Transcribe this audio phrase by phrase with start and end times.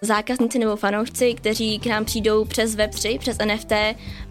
[0.00, 3.72] zákazníci nebo fanoušci, kteří k nám přijdou přes Web3, přes NFT,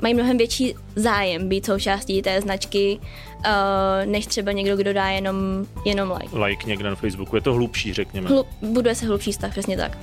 [0.01, 2.99] mají mnohem větší zájem být součástí té značky,
[3.37, 3.43] uh,
[4.05, 5.35] než třeba někdo, kdo dá jenom,
[5.85, 6.37] jenom like.
[6.37, 8.29] Like někde na Facebooku, je to hlubší, řekněme.
[8.29, 9.97] Hlu, buduje se hlubší stav, přesně tak.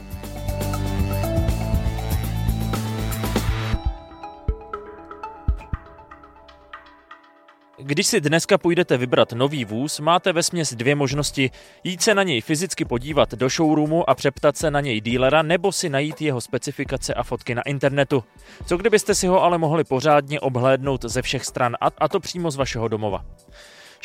[7.86, 11.50] Když si dneska půjdete vybrat nový vůz, máte ve směs dvě možnosti.
[11.84, 15.72] Jít se na něj fyzicky podívat do showroomu a přeptat se na něj dílera, nebo
[15.72, 18.24] si najít jeho specifikace a fotky na internetu.
[18.66, 22.56] Co kdybyste si ho ale mohli pořádně obhlédnout ze všech stran, a, to přímo z
[22.56, 23.24] vašeho domova.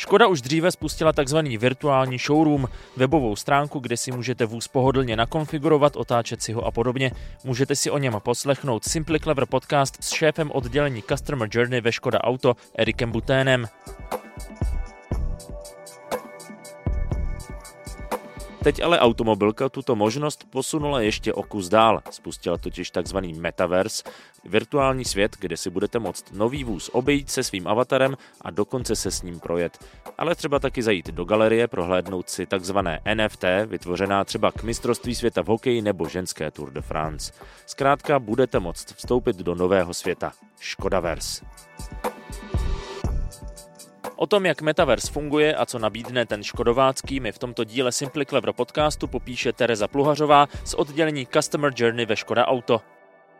[0.00, 1.38] Škoda už dříve spustila tzv.
[1.58, 7.12] virtuální showroom, webovou stránku, kde si můžete vůz pohodlně nakonfigurovat, otáčet si ho a podobně.
[7.44, 12.20] Můžete si o něm poslechnout Simply Clever podcast s šéfem oddělení Customer Journey ve Škoda
[12.20, 13.66] Auto Erikem Buténem.
[18.64, 22.02] Teď ale automobilka tuto možnost posunula ještě o kus dál.
[22.10, 24.02] Spustila totiž takzvaný metaverse,
[24.44, 29.10] virtuální svět, kde si budete moct nový vůz obejít se svým avatarem a dokonce se
[29.10, 29.84] s ním projet.
[30.18, 35.42] Ale třeba taky zajít do galerie, prohlédnout si takzvané NFT, vytvořená třeba k mistrovství světa
[35.42, 37.32] v hokeji nebo ženské Tour de France.
[37.66, 40.32] Zkrátka budete moct vstoupit do nového světa.
[40.58, 41.44] Škodaverse.
[44.22, 48.26] O tom, jak Metaverse funguje a co nabídne ten škodovácký, mi v tomto díle Simply
[48.26, 52.80] Clever podcastu popíše Tereza Pluhařová z oddělení Customer Journey ve Škoda Auto.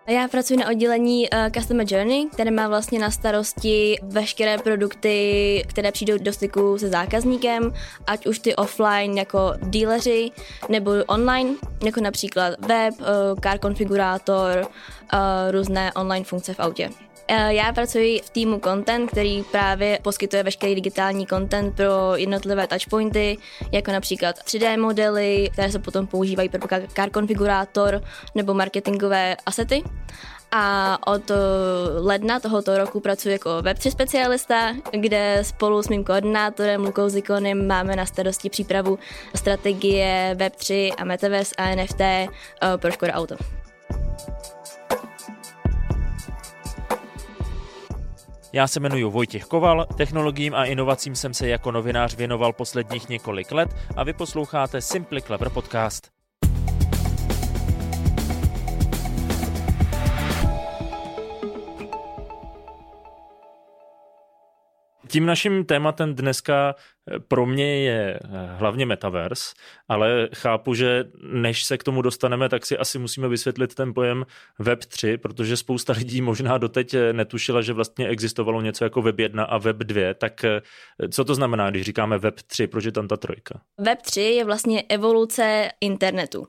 [0.07, 5.93] Já pracuji na oddělení uh, Customer Journey, které má vlastně na starosti veškeré produkty, které
[5.93, 7.73] přijdou do styku se zákazníkem,
[8.07, 10.31] ať už ty offline jako dealeři,
[10.69, 13.07] nebo online, jako například web, uh,
[13.43, 14.67] car konfigurátor,
[15.13, 15.19] uh,
[15.51, 16.91] různé online funkce v autě.
[17.33, 23.39] Eh, já pracuji v týmu Content, který právě poskytuje veškerý digitální content pro jednotlivé touchpointy,
[23.73, 26.61] jako například 3D modely, které se potom používají pro
[26.95, 28.03] car konfigurátor
[28.35, 29.83] nebo marketingové asety.
[30.53, 31.35] A od eh,
[32.01, 37.97] ledna tohoto roku pracuji jako Web3 specialista, kde spolu s mým koordinátorem Lukou Zikonem máme
[37.97, 38.99] na starosti přípravu
[39.35, 42.29] strategie Web3 a Metaverse a NFT eh,
[42.77, 43.37] pro Škoda Auto.
[48.53, 53.53] Já se jmenuji Vojtěch Koval, technologiím a inovacím jsem se jako novinář věnoval posledních několik
[53.53, 56.11] let a vy posloucháte Simply Clever podcast.
[65.09, 66.75] Tím naším tématem dneska
[67.29, 69.55] pro mě je eh, hlavně metaverse,
[69.89, 74.27] ale chápu, že než se k tomu dostaneme, tak si asi musíme vysvětlit ten pojem
[74.59, 79.19] Web 3, protože spousta lidí možná doteď eh, netušila, že vlastně existovalo něco jako Web
[79.19, 80.15] 1 a Web 2.
[80.15, 80.45] Tak
[81.11, 83.61] co to znamená, když říkáme Web 3, proč je tam ta trojka?
[83.79, 86.47] Web 3 je vlastně evoluce internetu.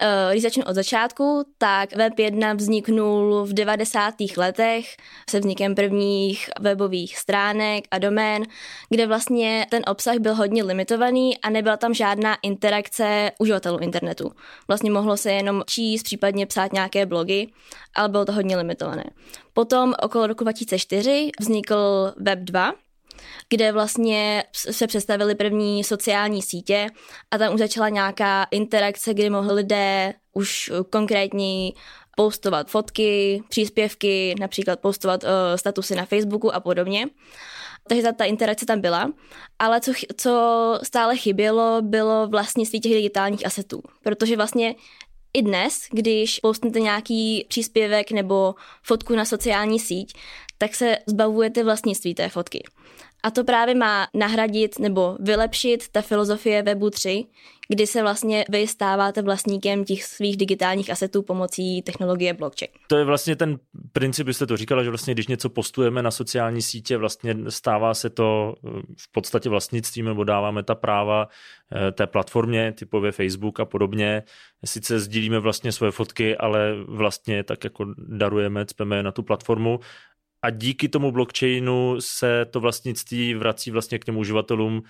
[0.00, 4.14] Eh, když začnu od začátku, tak Web1 vzniknul v 90.
[4.36, 4.96] letech
[5.30, 8.42] se vznikem prvních webových stránek a domén,
[8.90, 14.32] kde vlastně ten obsah byl hodně limitovaný a nebyla tam žádná interakce uživatelů internetu.
[14.68, 17.46] Vlastně mohlo se jenom číst, případně psát nějaké blogy,
[17.94, 19.04] ale bylo to hodně limitované.
[19.52, 22.72] Potom okolo roku 2004 vznikl Web2,
[23.48, 26.86] kde vlastně se představily první sociální sítě
[27.30, 31.72] a tam už začala nějaká interakce, kdy mohli lidé už konkrétně
[32.16, 37.06] postovat fotky, příspěvky, například postovat uh, statusy na Facebooku a podobně.
[37.88, 39.12] Takže ta, ta interakce tam byla,
[39.58, 40.32] ale co, co
[40.82, 44.74] stále chybělo, bylo vlastnictví těch digitálních asetů, protože vlastně
[45.34, 50.14] i dnes, když postnete nějaký příspěvek nebo fotku na sociální síť,
[50.58, 52.62] tak se zbavujete vlastnictví té fotky.
[53.22, 57.24] A to právě má nahradit nebo vylepšit ta filozofie Webu 3,
[57.68, 62.70] kdy se vlastně vy stáváte vlastníkem těch svých digitálních asetů pomocí technologie blockchain.
[62.86, 63.58] To je vlastně ten
[63.92, 68.10] princip, jste to říkala, že vlastně když něco postujeme na sociální sítě, vlastně stává se
[68.10, 71.28] to eh, v podstatě vlastnictvím nebo dáváme ta práva
[71.72, 74.22] eh, té platformě, typově Facebook a podobně.
[74.64, 79.80] Sice sdílíme vlastně svoje fotky, ale vlastně tak jako darujeme, cpeme na tu platformu
[80.42, 84.82] a díky tomu blockchainu se to vlastnictví vrací vlastně k těm uživatelům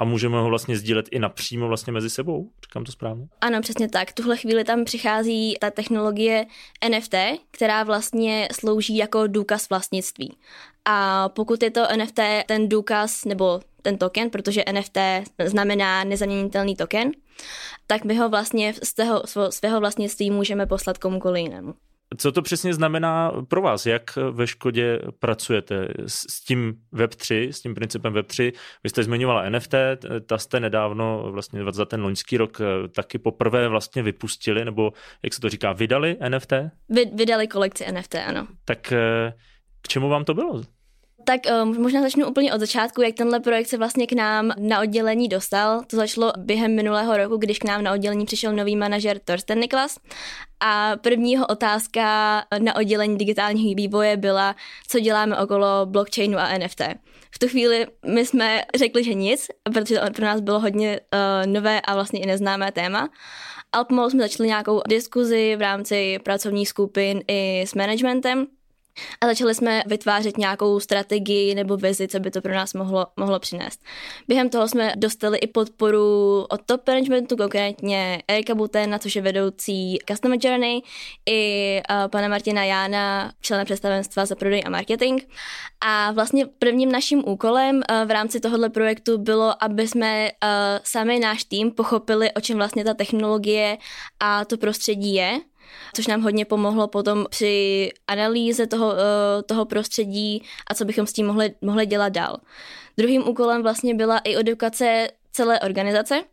[0.00, 2.50] a můžeme ho vlastně sdílet i napřímo vlastně mezi sebou.
[2.64, 3.28] Říkám to správně?
[3.40, 4.12] Ano, přesně tak.
[4.12, 6.46] Tuhle chvíli tam přichází ta technologie
[6.88, 7.14] NFT,
[7.50, 10.36] která vlastně slouží jako důkaz vlastnictví.
[10.84, 14.98] A pokud je to NFT ten důkaz nebo ten token, protože NFT
[15.44, 17.12] znamená nezaměnitelný token,
[17.86, 21.74] tak my ho vlastně z toho svého vlastnictví můžeme poslat komukoliv jinému.
[22.16, 23.86] Co to přesně znamená pro vás?
[23.86, 28.52] Jak ve Škodě pracujete s tím Web3, s tím principem Web3?
[28.84, 29.74] Vy jste zmiňovala NFT,
[30.26, 34.92] ta jste nedávno, vlastně za ten loňský rok, eh, taky poprvé vlastně vypustili, nebo
[35.22, 36.52] jak se to říká, vydali NFT?
[36.88, 38.46] Vy, vydali kolekci NFT, ano.
[38.64, 39.32] Tak eh,
[39.82, 40.62] k čemu vám to bylo?
[41.24, 44.80] Tak um, možná začnu úplně od začátku, jak tenhle projekt se vlastně k nám na
[44.80, 45.82] oddělení dostal.
[45.86, 49.98] To začalo během minulého roku, když k nám na oddělení přišel nový manažer Torsten Niklas
[50.60, 52.04] a prvního otázka
[52.58, 54.56] na oddělení digitálního vývoje byla,
[54.88, 56.82] co děláme okolo blockchainu a NFT.
[57.30, 61.52] V tu chvíli my jsme řekli, že nic, protože to pro nás bylo hodně uh,
[61.52, 63.08] nové a vlastně i neznámé téma.
[63.72, 68.46] Ale pomalu jsme začali nějakou diskuzi v rámci pracovních skupin i s managementem
[69.20, 73.38] a začali jsme vytvářet nějakou strategii nebo vizi, co by to pro nás mohlo, mohlo
[73.38, 73.80] přinést.
[74.28, 79.98] Během toho jsme dostali i podporu od top managementu, konkrétně Erika Butena, což je vedoucí
[80.08, 80.80] Customer Journey,
[81.28, 85.22] i uh, pana Martina Jána, člena představenstva za prodej a marketing.
[85.80, 90.48] A vlastně prvním naším úkolem uh, v rámci tohohle projektu bylo, aby jsme uh,
[90.82, 93.78] sami náš tým pochopili, o čem vlastně ta technologie
[94.20, 95.40] a to prostředí je
[95.94, 101.12] což nám hodně pomohlo potom při analýze toho, eh, toho prostředí a co bychom s
[101.12, 102.36] tím mohli, mohli dělat dál.
[102.96, 106.24] Druhým úkolem vlastně byla i edukace celé organizace,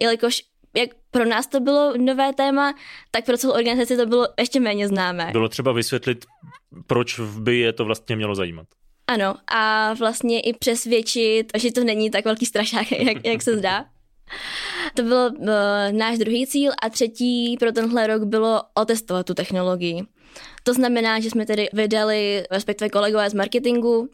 [0.00, 0.42] jelikož
[0.76, 2.74] jak pro nás to bylo nové téma,
[3.10, 5.28] tak pro celou organizaci to bylo ještě méně známé.
[5.32, 6.24] Bylo třeba vysvětlit,
[6.86, 8.66] proč by je to vlastně mělo zajímat.
[9.06, 13.84] Ano, a vlastně i přesvědčit, že to není tak velký strašák, jak, jak se zdá.
[14.94, 15.48] To byl uh,
[15.90, 20.02] náš druhý cíl a třetí pro tenhle rok bylo otestovat tu technologii.
[20.62, 24.08] To znamená, že jsme tedy vydali, respektive kolegové z marketingu,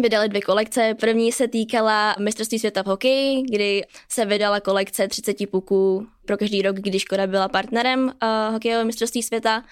[0.00, 0.94] vydali dvě kolekce.
[1.00, 6.62] První se týkala mistrovství světa v hokeji, kdy se vydala kolekce 30 puků pro každý
[6.62, 9.64] rok, když Škoda byla partnerem uh, hokejového mistrovství světa.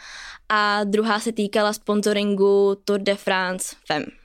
[0.48, 4.19] A druhá se týkala sponsoringu Tour de France FEM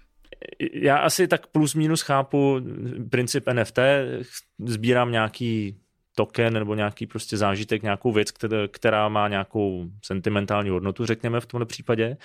[0.73, 2.61] já asi tak plus minus chápu
[3.09, 3.79] princip NFT,
[4.65, 5.77] sbírám nějaký
[6.15, 8.31] token nebo nějaký prostě zážitek, nějakou věc,
[8.71, 12.17] která má nějakou sentimentální hodnotu, řekněme v tomto případě,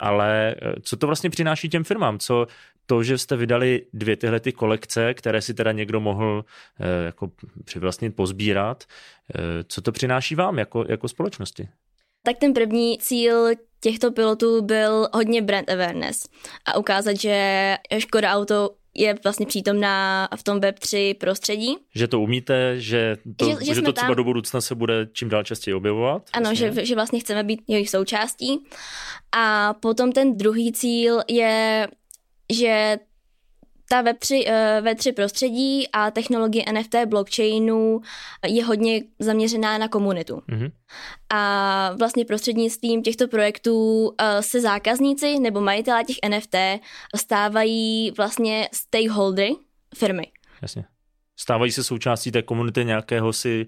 [0.00, 2.18] ale eh, co to vlastně přináší těm firmám?
[2.18, 2.46] Co
[2.86, 6.44] to, že jste vydali dvě tyhle ty kolekce, které si teda někdo mohl
[6.80, 7.30] eh, jako
[7.64, 8.84] přivlastnit, pozbírat,
[9.34, 11.68] eh, co to přináší vám jako, jako společnosti?
[12.26, 13.48] Tak ten první cíl
[13.80, 16.28] těchto pilotů byl hodně brand awareness
[16.64, 21.76] a ukázat, že Škoda Auto je vlastně přítomná v tom Web3 prostředí.
[21.94, 24.16] Že to umíte, že to, že, že, že to třeba tam...
[24.16, 26.22] do budoucna se bude čím dál častěji objevovat?
[26.32, 28.64] Ano, že, že vlastně chceme být jejich součástí.
[29.32, 31.88] A potom ten druhý cíl je,
[32.52, 32.98] že
[33.88, 38.00] ta Web3, eh, Web3 prostředí a technologie NFT blockchainu
[38.46, 40.42] je hodně zaměřená na komunitu.
[40.48, 40.72] Mm-hmm.
[41.30, 46.54] A vlastně prostřednictvím těchto projektů eh, se zákazníci nebo majitelé těch NFT
[47.16, 49.54] stávají vlastně stakeholdery
[49.98, 50.26] firmy.
[50.62, 50.84] Jasně.
[51.36, 53.66] Stávají se součástí té komunity nějakého si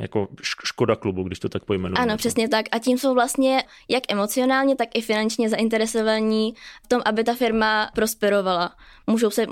[0.00, 0.28] jako
[0.64, 2.02] škoda klubu, když to tak pojmenujeme.
[2.02, 2.66] Ano, přesně tak.
[2.72, 6.54] A tím jsou vlastně jak emocionálně, tak i finančně zainteresovaní
[6.84, 8.76] v tom, aby ta firma prosperovala.
[9.06, 9.46] Můžou se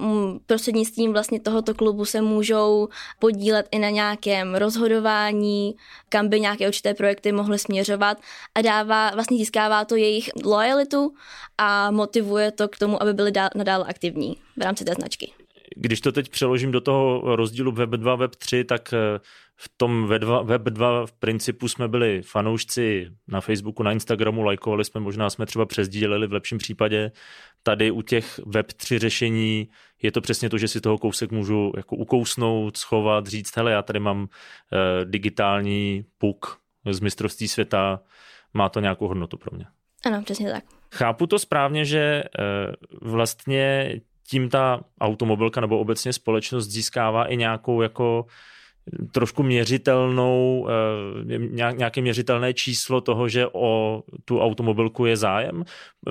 [0.47, 5.75] prostřednictvím vlastně tohoto klubu se můžou podílet i na nějakém rozhodování,
[6.09, 8.19] kam by nějaké určité projekty mohly směřovat
[8.55, 11.15] a dává, vlastně získává to jejich lojalitu
[11.59, 15.33] a motivuje to k tomu, aby byli dál, nadále aktivní v rámci té značky.
[15.81, 19.21] Když to teď přeložím do toho rozdílu Web 2, Web 3, tak eh,
[19.57, 20.07] v tom
[20.45, 25.47] Web 2 v principu jsme byli fanoušci na Facebooku, na Instagramu, lajkovali jsme, možná jsme
[25.47, 27.13] třeba přezdíleli v lepším případě.
[27.63, 29.69] Tady u těch Web 3 řešení
[30.03, 33.82] je to přesně to, že si toho kousek můžu jako ukousnout, schovat, říct, hele, já
[33.82, 34.29] tady mám uh,
[35.05, 38.01] digitální puk z mistrovství světa,
[38.55, 39.67] má to nějakou hodnotu pro mě.
[40.06, 40.65] Ano, přesně tak.
[40.93, 43.94] Chápu to správně, že uh, vlastně
[44.31, 48.27] tím ta automobilka nebo obecně společnost získává i nějakou jako
[49.13, 51.39] trošku měřitelnou, eh,
[51.73, 55.65] nějaké měřitelné číslo toho, že o tu automobilku je zájem,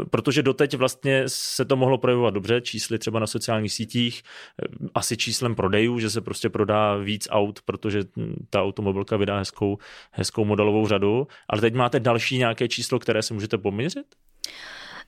[0.10, 5.18] protože doteď vlastně se to mohlo projevovat dobře, čísly třeba na sociálních sítích, eh, asi
[5.18, 8.04] číslem prodejů, že se prostě prodá víc aut, protože
[8.50, 9.78] ta automobilka vydá hezkou,
[10.12, 14.06] hezkou modelovou řadu, ale teď máte další nějaké číslo, které se můžete poměřit?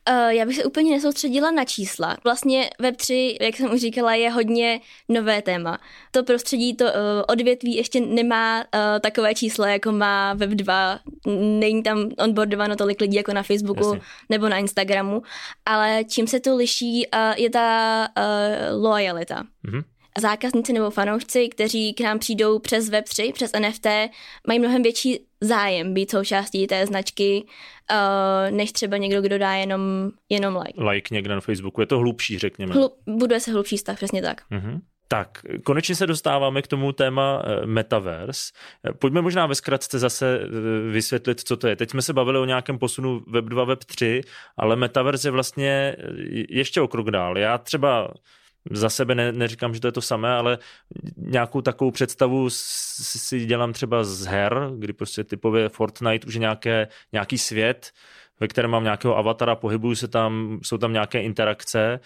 [0.09, 2.17] Uh, já bych se úplně nesoustředila na čísla.
[2.23, 5.79] Vlastně Web3, jak jsem už říkala, je hodně nové téma.
[6.11, 6.91] To prostředí, to uh,
[7.27, 8.63] odvětví ještě nemá uh,
[9.01, 10.99] takové číslo, jako má Web2.
[11.59, 14.01] Není tam onboardováno tolik lidí jako na Facebooku Jasně.
[14.29, 15.21] nebo na Instagramu.
[15.65, 19.43] Ale čím se to liší, uh, je ta uh, lojalita.
[19.65, 19.83] Mm-hmm.
[20.19, 23.85] Zákazníci nebo fanoušci, kteří k nám přijdou přes Web3, přes NFT,
[24.47, 27.45] mají mnohem větší zájem být součástí té značky,
[27.91, 29.81] uh, než třeba někdo, kdo dá jenom,
[30.29, 30.83] jenom like.
[30.83, 32.73] Like někde na Facebooku, je to hlubší, řekněme.
[32.73, 34.41] Hlu, buduje se hlubší stav, přesně tak.
[34.51, 34.79] Mm-hmm.
[35.11, 38.51] Tak, konečně se dostáváme k tomu téma eh, Metaverse.
[38.99, 41.75] Pojďme možná ve zkratce zase eh, vysvětlit, co to je.
[41.75, 44.21] Teď jsme se bavili o nějakém posunu Web 2, Web 3,
[44.57, 45.95] ale Metaverse je vlastně
[46.49, 47.37] ještě o krok dál.
[47.37, 48.13] Já třeba
[48.71, 50.57] za sebe ne, neříkám, že to je to samé, ale
[51.17, 56.87] nějakou takovou představu si dělám třeba z her, kdy prostě typově Fortnite už je nějaké,
[57.11, 57.91] nějaký svět,
[58.39, 61.99] ve kterém mám nějakého avatara, pohybuju se tam, jsou tam nějaké interakce.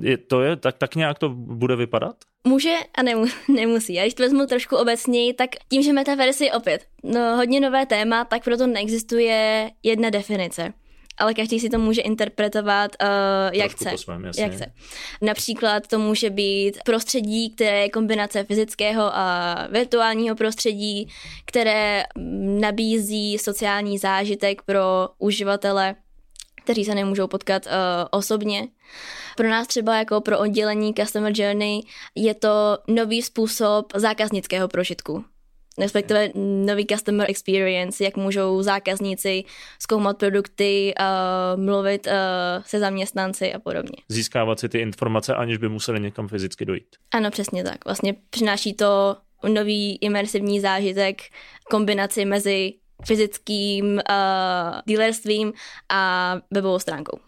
[0.00, 2.16] Je, to je, tak, tak nějak to bude vypadat?
[2.44, 3.02] Může a
[3.48, 3.98] nemusí.
[3.98, 7.86] A když to vezmu trošku obecněji, tak tím, že metaverse je opět no, hodně nové
[7.86, 10.72] téma, tak proto neexistuje jedna definice
[11.18, 13.08] ale každý si to může interpretovat uh,
[13.52, 13.98] jak chce.
[13.98, 14.72] Svém, jak chce.
[15.22, 21.08] Například to může být prostředí, které je kombinace fyzického a virtuálního prostředí,
[21.44, 22.04] které
[22.60, 25.94] nabízí sociální zážitek pro uživatele,
[26.64, 27.72] kteří se nemůžou potkat uh,
[28.10, 28.68] osobně.
[29.36, 31.80] Pro nás třeba jako pro oddělení Customer Journey
[32.14, 35.24] je to nový způsob zákaznického prožitku
[35.78, 39.44] respektive nový customer experience, jak můžou zákazníci
[39.78, 42.12] zkoumat produkty, uh, mluvit uh,
[42.66, 43.96] se zaměstnanci a podobně.
[44.08, 46.96] Získávat si ty informace, aniž by museli někam fyzicky dojít.
[47.14, 47.84] Ano, přesně tak.
[47.84, 49.16] Vlastně přináší to
[49.48, 51.22] nový imersivní zážitek,
[51.70, 52.72] kombinaci mezi
[53.04, 54.00] fyzickým uh,
[54.86, 55.52] dealerstvím
[55.88, 57.18] a webovou stránkou.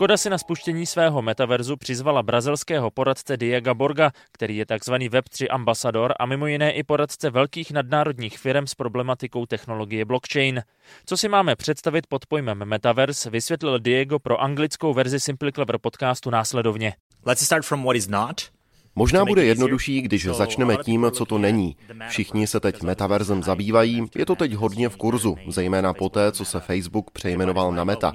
[0.00, 4.92] Škoda si na spuštění svého metaverzu přizvala brazilského poradce Diego Borga, který je tzv.
[4.92, 10.62] Web3 ambasador a mimo jiné i poradce velkých nadnárodních firm s problematikou technologie blockchain.
[11.06, 16.30] Co si máme představit pod pojmem metaverse, vysvětlil Diego pro anglickou verzi Simply Clever podcastu
[16.30, 16.94] následovně.
[17.26, 18.59] Let's start from what is not
[18.96, 21.76] Možná bude jednodušší, když začneme tím, co to není.
[22.08, 26.60] Všichni se teď metaverzem zabývají, je to teď hodně v kurzu, zejména poté, co se
[26.60, 28.12] Facebook přejmenoval na Meta.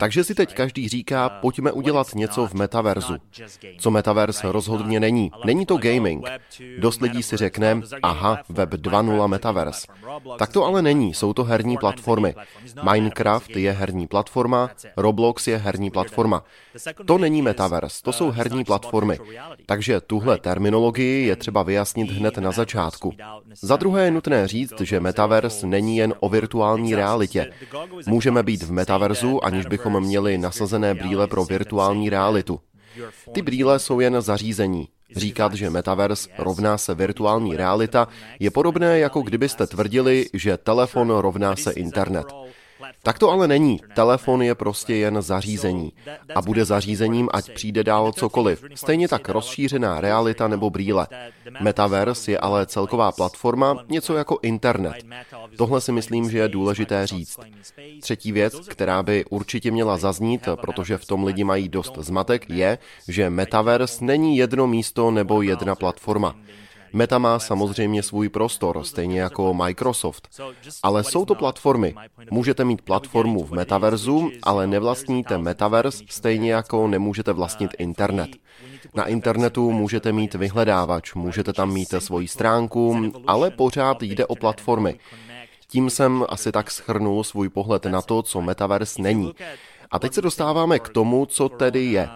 [0.00, 3.16] Takže si teď každý říká, pojďme udělat něco v metaverzu.
[3.78, 5.30] Co metaverse rozhodně není.
[5.44, 6.26] Není to gaming.
[6.78, 9.86] Dost lidí si řekne, aha, web 2.0 metaverse.
[10.38, 12.34] Tak to ale není, jsou to herní platformy.
[12.92, 16.44] Minecraft je herní platforma, Roblox je herní platforma.
[17.06, 19.18] To není metaverse, to jsou herní platformy.
[19.66, 23.12] Takže tuhle terminologii je třeba vyjasnit hned na začátku.
[23.62, 27.52] Za druhé je nutné říct, že metaverse není jen o virtuální realitě.
[28.06, 32.60] Můžeme být v metaverzu, aniž bychom měli nasazené brýle pro virtuální realitu.
[33.32, 34.88] Ty brýle jsou jen zařízení.
[35.16, 38.08] Říkat, že metaverse rovná se virtuální realita,
[38.40, 42.26] je podobné, jako kdybyste tvrdili, že telefon rovná se internet.
[43.04, 43.80] Tak to ale není.
[43.94, 45.92] Telefon je prostě jen zařízení.
[46.34, 48.64] A bude zařízením, ať přijde dál cokoliv.
[48.74, 51.06] Stejně tak rozšířená realita nebo brýle.
[51.60, 54.94] Metaverse je ale celková platforma, něco jako internet.
[55.56, 57.38] Tohle si myslím, že je důležité říct.
[58.00, 62.78] Třetí věc, která by určitě měla zaznít, protože v tom lidi mají dost zmatek, je,
[63.08, 66.34] že Metaverse není jedno místo nebo jedna platforma.
[66.94, 70.28] Meta má samozřejmě svůj prostor, stejně jako Microsoft.
[70.82, 71.94] Ale jsou to platformy.
[72.30, 78.30] Můžete mít platformu v metaverzu, ale nevlastníte metaverse, stejně jako nemůžete vlastnit internet.
[78.94, 84.98] Na internetu můžete mít vyhledávač, můžete tam mít svoji stránku, ale pořád jde o platformy.
[85.68, 89.34] Tím jsem asi tak schrnul svůj pohled na to, co metaverse není.
[89.94, 92.08] A teď se dostáváme k tomu, co tedy je.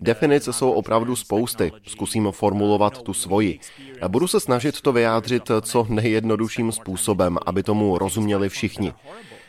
[0.00, 3.60] Definice jsou opravdu spousty, zkusím formulovat tu svoji.
[4.08, 8.92] Budu se snažit to vyjádřit co nejjednodušším způsobem, aby tomu rozuměli všichni.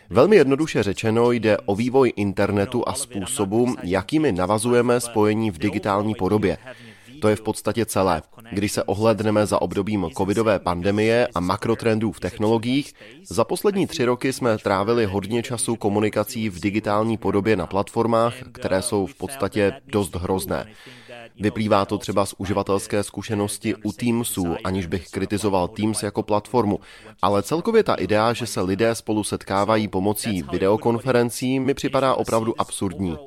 [0.09, 6.57] Velmi jednoduše řečeno jde o vývoj internetu a způsobu, jakými navazujeme spojení v digitální podobě.
[7.25, 8.21] To je v podstatě celé.
[8.51, 12.93] Když se ohledneme za obdobím covidové pandemie a makrotrendů v technologiích,
[13.29, 18.81] za poslední tři roky jsme trávili hodně času komunikací v digitální podobě na platformách, které
[18.81, 20.65] jsou v podstatě dost hrozné.
[21.39, 26.79] Vyplývá to třeba z uživatelské zkušenosti u Teamsů, aniž bych kritizoval Teams jako platformu.
[27.21, 33.17] Ale celkově ta idea, že se lidé spolu setkávají pomocí videokonferencí, mi připadá opravdu absurdní.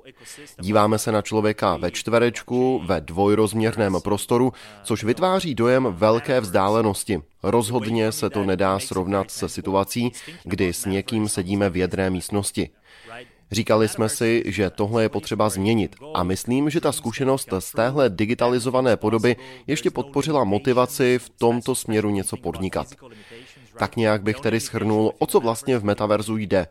[0.61, 4.53] Díváme se na člověka ve čtverečku, ve dvojrozměrném prostoru,
[4.85, 7.23] což vytváří dojem velké vzdálenosti.
[7.43, 10.13] Rozhodně se to nedá srovnat se situací,
[10.45, 12.71] kdy s někým sedíme v jedné místnosti.
[13.51, 18.11] Říkali jsme si, že tohle je potřeba změnit a myslím, že ta zkušenost z téhle
[18.11, 19.37] digitalizované podoby
[19.67, 22.87] ještě podpořila motivaci v tomto směru něco podnikat.
[23.79, 26.67] Tak nějak bych tedy schrnul, o co vlastně v metaverzu jde.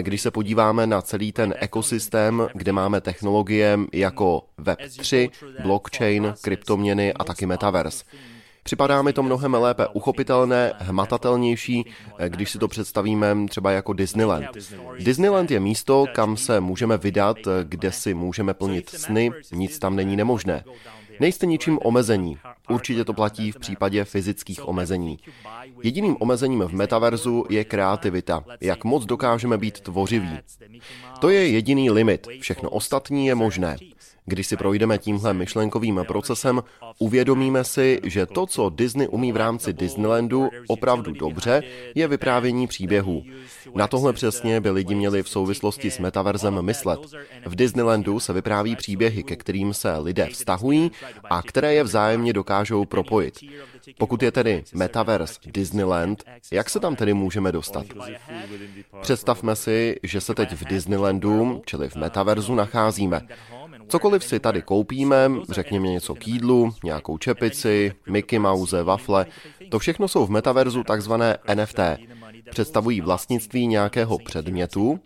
[0.00, 5.30] Když se podíváme na celý ten ekosystém, kde máme technologie jako Web3,
[5.62, 8.04] blockchain, kryptoměny a taky metaverse.
[8.62, 11.84] Připadá mi to mnohem lépe uchopitelné, hmatatelnější,
[12.28, 14.46] když si to představíme třeba jako Disneyland.
[14.98, 20.16] Disneyland je místo, kam se můžeme vydat, kde si můžeme plnit sny, nic tam není
[20.16, 20.64] nemožné.
[21.20, 22.38] Nejste ničím omezení.
[22.70, 25.18] Určitě to platí v případě fyzických omezení.
[25.82, 30.38] Jediným omezením v metaverzu je kreativita, jak moc dokážeme být tvořiví.
[31.18, 33.76] To je jediný limit, všechno ostatní je možné.
[34.26, 36.62] Když si projdeme tímhle myšlenkovým procesem,
[36.98, 41.62] uvědomíme si, že to, co Disney umí v rámci Disneylandu opravdu dobře,
[41.94, 43.22] je vyprávění příběhů.
[43.74, 47.00] Na tohle přesně by lidi měli v souvislosti s metaverzem myslet.
[47.46, 50.90] V Disneylandu se vypráví příběhy, ke kterým se lidé vztahují
[51.30, 53.34] a které je vzájemně dokážou propojit.
[53.98, 57.86] Pokud je tedy metaverse Disneyland, jak se tam tedy můžeme dostat?
[59.00, 63.20] Představme si, že se teď v Disneylandu, čili v metaverzu, nacházíme.
[63.90, 69.26] Cokoliv si tady koupíme, řekněme něco k jídlu, nějakou čepici, Mickey Mouse, wafle,
[69.70, 71.78] to všechno jsou v metaverzu takzvané NFT.
[72.50, 75.00] Představují vlastnictví nějakého předmětu,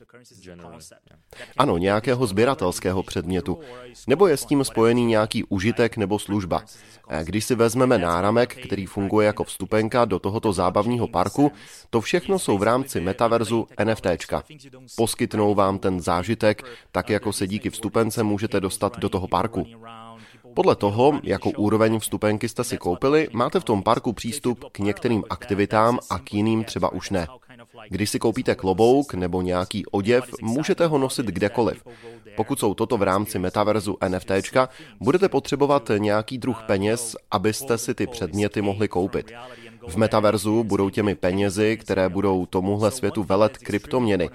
[1.57, 3.59] ano, nějakého sběratelského předmětu,
[4.07, 6.63] nebo je s tím spojený nějaký užitek nebo služba.
[7.23, 11.53] Když si vezmeme náramek, který funguje jako vstupenka do tohoto zábavního parku,
[11.91, 14.43] to všechno jsou v rámci metaverzu NFTčka.
[14.97, 16.63] Poskytnou vám ten zážitek,
[16.93, 19.67] tak jako se díky vstupence můžete dostat do toho parku.
[20.55, 25.25] Podle toho, jakou úroveň vstupenky jste si koupili, máte v tom parku přístup k některým
[25.31, 27.27] aktivitám a k jiným třeba už ne.
[27.89, 31.85] Když si koupíte klobouk nebo nějaký oděv, můžete ho nosit kdekoliv.
[32.37, 34.31] Pokud jsou toto v rámci metaverzu NFT,
[35.01, 39.33] budete potřebovat nějaký druh peněz, abyste si ty předměty mohli koupit.
[39.89, 44.31] V metaverzu budou těmi penězi, které budou tomuhle světu velet kryptoměny.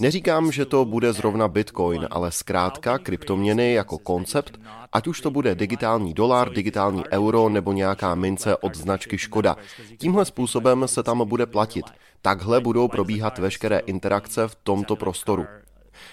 [0.00, 4.60] Neříkám, že to bude zrovna Bitcoin, ale zkrátka kryptoměny jako koncept,
[4.92, 9.56] ať už to bude digitální dolar, digitální euro nebo nějaká mince od značky Škoda.
[9.98, 11.84] Tímhle způsobem se tam bude platit.
[12.22, 15.46] Takhle budou probíhat veškeré interakce v tomto prostoru.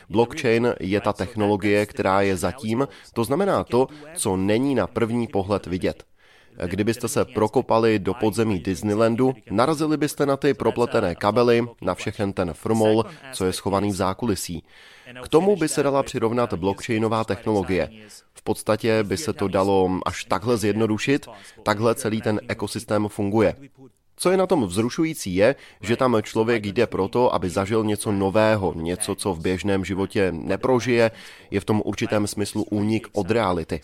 [0.10, 5.66] Blockchain je ta technologie, která je zatím, to znamená to, co není na první pohled
[5.66, 6.04] vidět.
[6.66, 12.54] Kdybyste se prokopali do podzemí Disneylandu, narazili byste na ty propletené kabely, na všechen ten
[12.54, 14.64] frmol, co je schovaný v zákulisí.
[15.24, 17.90] K tomu by se dala přirovnat blockchainová technologie.
[18.34, 21.28] V podstatě by se to dalo až takhle zjednodušit,
[21.64, 23.56] takhle celý ten ekosystém funguje.
[24.22, 28.74] Co je na tom vzrušující je, že tam člověk jde proto, aby zažil něco nového,
[28.74, 31.12] něco, co v běžném životě neprožije,
[31.52, 33.82] je v tom určitém smyslu únik od reality.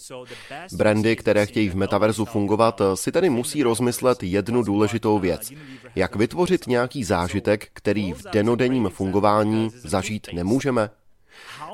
[0.73, 5.51] Brandy, které chtějí v metaverzu fungovat, si tedy musí rozmyslet jednu důležitou věc.
[5.95, 10.89] Jak vytvořit nějaký zážitek, který v denodenním fungování zažít nemůžeme?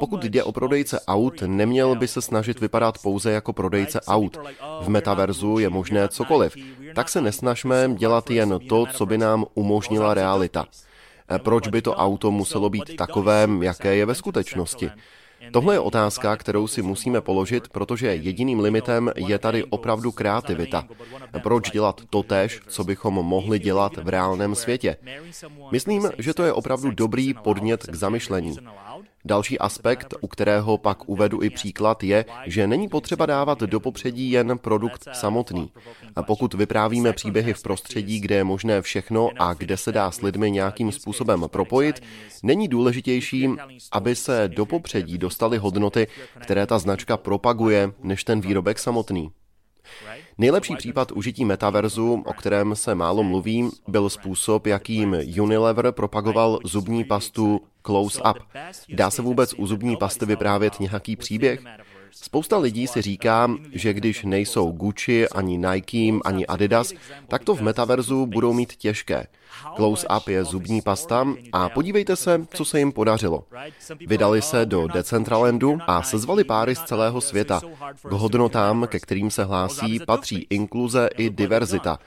[0.03, 4.37] Pokud jde o prodejce aut, neměl by se snažit vypadat pouze jako prodejce aut.
[4.81, 6.55] V metaverzu je možné cokoliv.
[6.95, 10.65] Tak se nesnažme dělat jen to, co by nám umožnila realita.
[11.37, 14.91] Proč by to auto muselo být takové, jaké je ve skutečnosti?
[15.51, 20.87] Tohle je otázka, kterou si musíme položit, protože jediným limitem je tady opravdu kreativita.
[21.43, 24.97] Proč dělat totéž, co bychom mohli dělat v reálném světě?
[25.71, 28.57] Myslím, že to je opravdu dobrý podnět k zamyšlení.
[29.25, 34.31] Další aspekt, u kterého pak uvedu i příklad, je, že není potřeba dávat do popředí
[34.31, 35.71] jen produkt samotný.
[36.15, 40.21] A pokud vyprávíme příběhy v prostředí, kde je možné všechno a kde se dá s
[40.21, 42.01] lidmi nějakým způsobem propojit,
[42.43, 43.49] není důležitější,
[43.91, 46.07] aby se do popředí dostaly hodnoty,
[46.39, 49.31] které ta značka propaguje, než ten výrobek samotný.
[50.37, 57.03] Nejlepší případ užití metaverzu, o kterém se málo mluví, byl způsob, jakým Unilever propagoval zubní
[57.03, 58.37] pastu Close Up.
[58.89, 61.59] Dá se vůbec u zubní pasty vyprávět nějaký příběh?
[62.21, 66.93] Spousta lidí si říká, že když nejsou Gucci, ani Nike, ani Adidas,
[67.27, 69.27] tak to v metaverzu budou mít těžké.
[69.75, 73.43] Close Up je zubní pasta a podívejte se, co se jim podařilo.
[74.07, 77.61] Vydali se do Decentralandu a sezvali páry z celého světa.
[78.01, 81.99] K hodnotám, ke kterým se hlásí, patří inkluze i diverzita.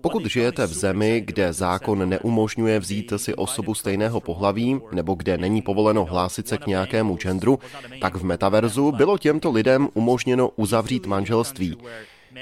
[0.00, 5.62] Pokud žijete v zemi, kde zákon neumožňuje vzít si osobu stejného pohlaví, nebo kde není
[5.62, 7.58] povoleno hlásit se k nějakému genderu,
[8.00, 11.76] tak v metaverzu bylo těmto lidem umožněno uzavřít manželství.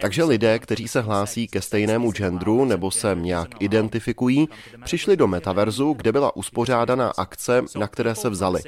[0.01, 4.49] Takže lidé, kteří se hlásí ke stejnému genderu nebo se nějak identifikují,
[4.85, 8.61] přišli do metaverzu, kde byla uspořádaná akce, na které se vzali.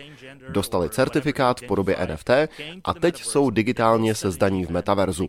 [0.48, 2.30] Dostali certifikát v podobě NFT
[2.84, 5.28] a teď jsou digitálně sezdaní v metaverzu.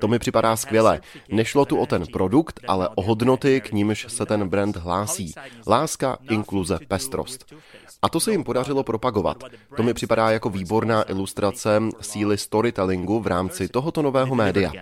[0.00, 1.00] To mi připadá skvělé.
[1.28, 5.34] Nešlo tu o ten produkt, ale o hodnoty, k nímž se ten brand hlásí.
[5.66, 7.54] Láska, inkluze, pestrost.
[8.02, 9.44] A to se jim podařilo propagovat.
[9.76, 14.72] To mi připadá jako výborná ilustrace síly storytellingu v rámci tohoto nového média.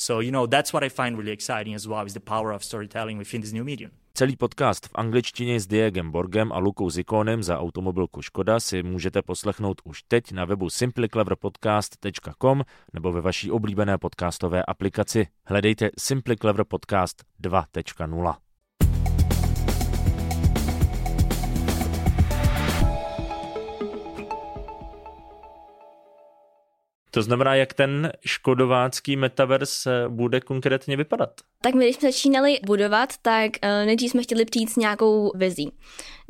[0.00, 2.64] So, you know, that's what I find really exciting as well, is the power of
[2.64, 3.90] storytelling within this new medium.
[4.14, 9.22] Celý podcast v angličtině s Diegem Borgem a Lukou Zikonem za automobilku Škoda si můžete
[9.22, 15.26] poslechnout už teď na webu simplycleverpodcast.com nebo ve vaší oblíbené podcastové aplikaci.
[15.44, 18.49] Hledejte Simply Clever Podcast 2.0.
[27.10, 31.30] To znamená, jak ten škodovácký metaverse bude konkrétně vypadat?
[31.62, 35.72] Tak my, když jsme začínali budovat, tak eh, nejdřív jsme chtěli přijít s nějakou vizí.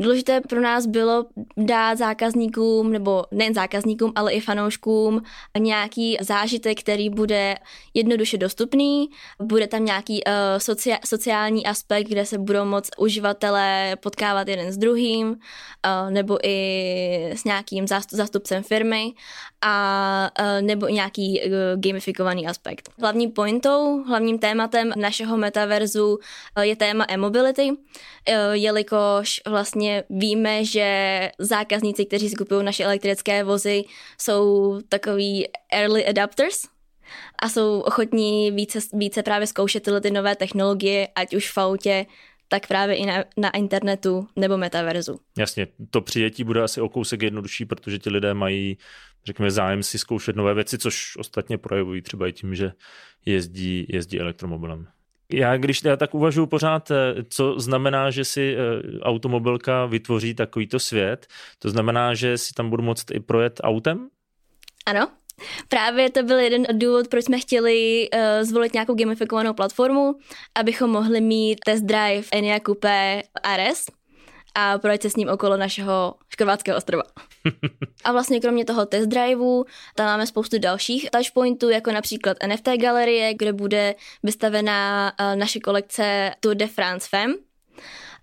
[0.00, 5.22] Důležité pro nás bylo dát zákazníkům, nebo nejen zákazníkům, ale i fanouškům
[5.58, 7.54] nějaký zážitek, který bude
[7.94, 9.08] jednoduše dostupný.
[9.42, 14.78] Bude tam nějaký uh, socia- sociální aspekt, kde se budou moct uživatelé potkávat jeden s
[14.78, 19.12] druhým, uh, nebo i s nějakým zástup- zástupcem firmy,
[19.62, 22.88] a uh, nebo nějaký uh, gamifikovaný aspekt.
[22.98, 27.76] Hlavní pointou, hlavním tématem našeho metaverzu uh, je téma e-mobility, uh,
[28.52, 33.84] jelikož vlastně víme, že zákazníci, kteří si kupují naše elektrické vozy,
[34.18, 36.62] jsou takový early adapters,
[37.42, 42.06] a jsou ochotní více, více právě zkoušet tyhle ty nové technologie, ať už v autě,
[42.52, 45.20] tak právě i na, na internetu nebo metaverzu.
[45.38, 48.78] Jasně, to přijetí bude asi o kousek jednodušší, protože ti lidé mají,
[49.24, 52.72] řekněme, zájem si zkoušet nové věci, což ostatně projevují třeba i tím, že
[53.26, 54.86] jezdí, jezdí elektromobilem.
[55.32, 60.78] Já když já tak uvažuji pořád, eh, co znamená, že si eh, automobilka vytvoří takovýto
[60.78, 61.26] svět,
[61.58, 64.08] to znamená, že si tam budu moct i projet autem?
[64.86, 65.08] Ano,
[65.68, 70.14] Právě to byl jeden důvod, proč jsme chtěli uh, zvolit nějakou gamifikovanou platformu,
[70.54, 73.22] abychom mohli mít test drive Enya Coupe
[73.56, 73.84] RS
[74.54, 77.02] a projet se s ním okolo našeho Škrvátského ostrova.
[78.04, 83.34] a vlastně kromě toho test driveu, tam máme spoustu dalších touchpointů, jako například NFT galerie,
[83.34, 87.34] kde bude vystavená uh, naše kolekce Tour de France Femme,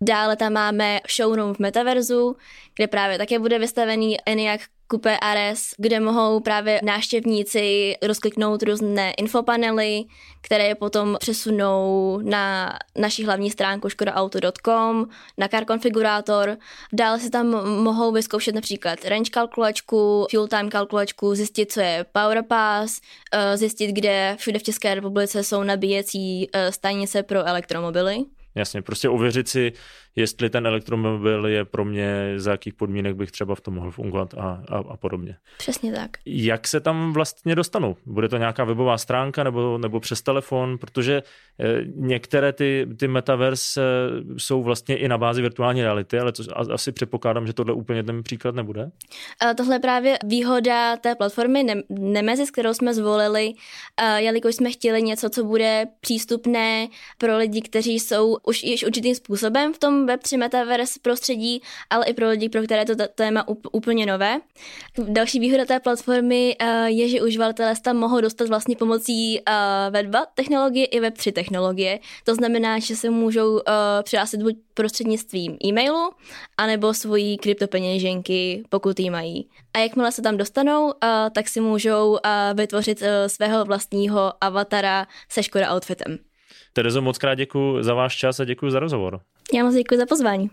[0.02, 2.36] Dále tam máme showroom v Metaverzu,
[2.76, 10.04] kde právě také bude vystavený ENIAC Coupe RS, kde mohou právě návštěvníci rozkliknout různé infopanely,
[10.42, 16.58] které je potom přesunou na naši hlavní stránku škodaauto.com, na car konfigurátor.
[16.94, 17.48] Dále si tam
[17.84, 23.02] mohou vyzkoušet například range kalkulačku, fuel time kalkulačku, zjistit, co je power pass,
[23.34, 28.26] eh, zjistit, kde všude v České republice jsou nabíjecí eh, stanice pro elektromobily.
[28.56, 29.74] Jasně, prostě ověřit si,
[30.18, 34.34] jestli ten elektromobil je pro mě, za jakých podmínek bych třeba v tom mohl fungovat
[34.34, 35.38] a, a, a podobně.
[35.58, 36.12] Přesně tak.
[36.26, 37.96] Jak se tam vlastně dostanou?
[38.06, 40.78] Bude to nějaká webová stránka nebo, nebo přes telefon?
[40.78, 41.24] Protože
[41.60, 46.44] eh, některé ty, ty metaverse eh, jsou vlastně i na bázi virtuální reality, ale to,
[46.58, 48.92] asi předpokládám, že tohle úplně ten příklad nebude.
[49.58, 53.54] Tohle je právě výhoda té platformy Nemezis, kterou jsme zvolili,
[54.18, 59.74] jelikož jsme chtěli něco, co bude přístupné pro lidi, kteří jsou už již určitým způsobem
[59.74, 64.40] v tom Web3 Metaverse prostředí, ale i pro lidi, pro které to téma úplně nové.
[64.98, 69.54] Další výhoda té platformy uh, je, že uživatelé tam mohou dostat vlastně pomocí uh,
[69.94, 72.00] Web2 technologie i Web3 technologie.
[72.24, 73.62] To znamená, že se můžou uh,
[74.04, 76.12] přihlásit buď prostřednictvím e-mailu,
[76.58, 79.50] anebo svojí kryptopeněženky, pokud ji mají.
[79.74, 80.94] A jakmile se tam dostanou,
[81.36, 82.18] tak si můžou
[82.54, 86.27] vytvořit svého vlastního avatara se Škoda outfitem.
[86.78, 89.20] Terezo, moc krát děkuji za váš čas a děkuji za rozhovor.
[89.54, 90.50] Já moc děkuji za pozvání.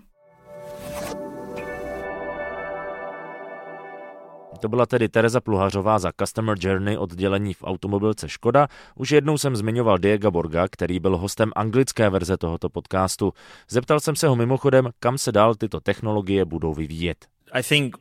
[4.61, 8.69] To byla tedy Tereza Pluhařová za Customer Journey oddělení v automobilce Škoda.
[8.95, 13.33] Už jednou jsem zmiňoval Diego Borga, který byl hostem anglické verze tohoto podcastu.
[13.71, 17.27] Zeptal jsem se ho mimochodem, kam se dál tyto technologie budou vyvíjet.
[17.53, 17.97] I think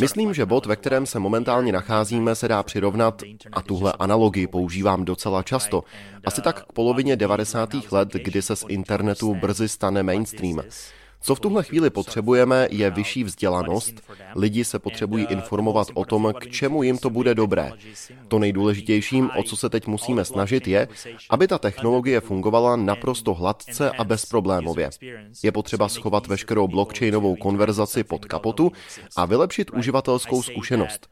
[0.00, 5.04] Myslím, že bod, ve kterém se momentálně nacházíme, se dá přirovnat, a tuhle analogii používám
[5.04, 5.84] docela často,
[6.24, 7.70] asi tak k polovině 90.
[7.90, 10.60] let, kdy se z internetu brzy stane mainstream.
[11.20, 13.94] Co v tuhle chvíli potřebujeme, je vyšší vzdělanost.
[14.36, 17.72] Lidi se potřebují informovat o tom, k čemu jim to bude dobré.
[18.28, 20.88] To nejdůležitějším, o co se teď musíme snažit, je,
[21.30, 24.90] aby ta technologie fungovala naprosto hladce a bezproblémově.
[25.42, 28.72] Je potřeba schovat veškerou blockchainovou konverzaci pod kapotu
[29.16, 31.08] a vylepšit uživatelskou zkušenost.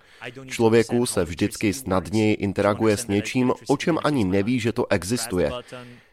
[0.47, 5.53] Člověku se vždycky snadněji interaguje s něčím, o čem ani neví, že to existuje.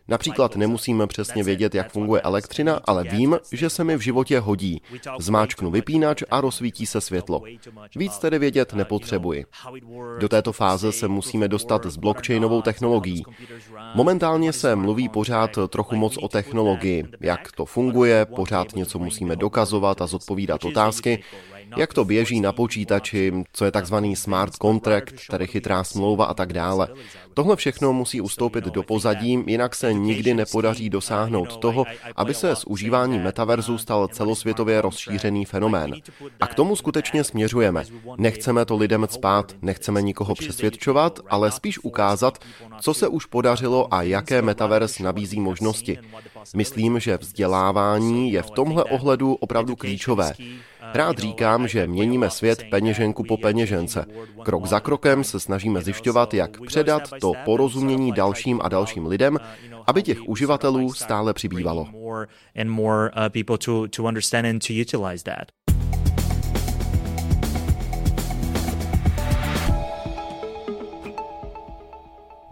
[0.08, 4.82] Například nemusím přesně vědět, jak funguje elektřina, ale vím, že se mi v životě hodí.
[5.20, 7.42] Zmáčknu vypínač a rozsvítí se světlo.
[7.96, 9.46] Víc tedy vědět nepotřebuji.
[10.20, 13.24] Do této fáze se musíme dostat s blockchainovou technologií.
[13.96, 20.02] Momentálně se mluví pořád trochu moc o technologii, jak to funguje, pořád něco musíme dokazovat
[20.02, 21.24] a zodpovídat otázky,
[21.78, 26.54] jak to běží na počítači, co je takzvaný smart contract, tedy chytrá smlouva a tak
[26.54, 26.88] dále.
[27.34, 32.68] Tohle všechno musí ustoupit do pozadí, jinak se nikdy nepodaří dosáhnout toho, aby se s
[32.68, 35.94] užíváním metaverzu stal celosvětově rozšířený fenomén.
[36.40, 37.84] A k tomu skutečně směřujeme.
[38.18, 42.38] Nechceme to lidem spát, nechceme nikoho přesvědčovat, ale spíš ukázat,
[42.82, 45.98] co se už podařilo a jaké metavers nabízí možnosti.
[46.56, 50.34] Myslím, že vzdělávání je v tomhle ohledu opravdu klíčové.
[50.94, 54.06] Rád říkám, že měníme svět peněženku po peněžence.
[54.44, 59.38] Krok za krokem se snažíme zjišťovat, jak předat to porozumění dalším a dalším lidem,
[59.88, 61.88] aby těch uživatelů stále přibývalo.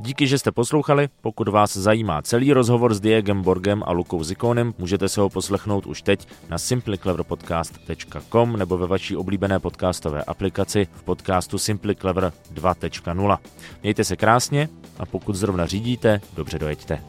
[0.03, 1.09] Díky, že jste poslouchali.
[1.21, 5.85] Pokud vás zajímá celý rozhovor s Diegem Borgem a Lukou Zikonem, můžete se ho poslechnout
[5.85, 13.37] už teď na simplycleverpodcast.com nebo ve vaší oblíbené podcastové aplikaci v podcastu Simply Clever 2.0.
[13.83, 17.03] Mějte se krásně a pokud zrovna řídíte, dobře dojeďte.